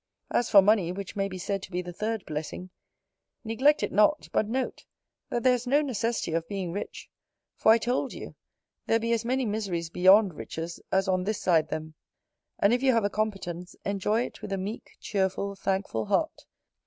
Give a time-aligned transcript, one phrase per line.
[0.31, 2.71] As for money, which may be said to be the third blessing,
[3.43, 4.83] neglect it not: but note,
[5.29, 7.07] that there is no necessity of being rich;
[7.55, 8.33] for I told you,
[8.87, 11.93] there be as many miseries beyond riches as on this side them:
[12.57, 16.45] and if you have a competence, enjoy it with a meek, cheerful, thankful heart.